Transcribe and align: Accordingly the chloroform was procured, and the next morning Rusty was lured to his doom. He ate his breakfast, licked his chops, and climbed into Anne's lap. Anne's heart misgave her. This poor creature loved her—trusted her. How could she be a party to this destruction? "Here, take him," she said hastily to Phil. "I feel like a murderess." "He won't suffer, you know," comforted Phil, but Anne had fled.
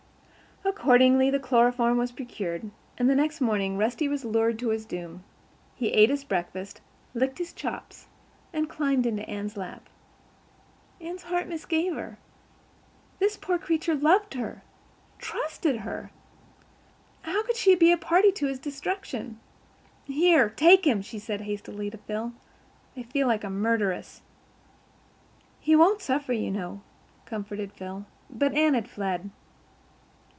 Accordingly 0.63 1.31
the 1.31 1.39
chloroform 1.39 1.97
was 1.97 2.11
procured, 2.11 2.69
and 2.97 3.09
the 3.09 3.15
next 3.15 3.41
morning 3.41 3.77
Rusty 3.79 4.07
was 4.07 4.23
lured 4.23 4.59
to 4.59 4.69
his 4.69 4.85
doom. 4.85 5.23
He 5.75 5.89
ate 5.89 6.11
his 6.11 6.23
breakfast, 6.23 6.81
licked 7.15 7.39
his 7.39 7.51
chops, 7.51 8.05
and 8.53 8.69
climbed 8.69 9.07
into 9.07 9.27
Anne's 9.27 9.57
lap. 9.57 9.89
Anne's 10.99 11.23
heart 11.23 11.47
misgave 11.47 11.95
her. 11.95 12.19
This 13.17 13.37
poor 13.37 13.57
creature 13.57 13.95
loved 13.95 14.35
her—trusted 14.35 15.77
her. 15.77 16.11
How 17.23 17.41
could 17.43 17.55
she 17.57 17.73
be 17.75 17.91
a 17.91 17.97
party 17.97 18.31
to 18.33 18.45
this 18.47 18.59
destruction? 18.59 19.39
"Here, 20.05 20.47
take 20.49 20.85
him," 20.85 21.01
she 21.01 21.17
said 21.19 21.41
hastily 21.41 21.89
to 21.89 21.97
Phil. 21.97 22.33
"I 22.95 23.01
feel 23.03 23.27
like 23.27 23.43
a 23.43 23.49
murderess." 23.49 24.21
"He 25.59 25.75
won't 25.75 26.01
suffer, 26.01 26.33
you 26.33 26.51
know," 26.51 26.81
comforted 27.25 27.73
Phil, 27.73 28.05
but 28.29 28.53
Anne 28.53 28.75
had 28.75 28.87
fled. 28.87 29.31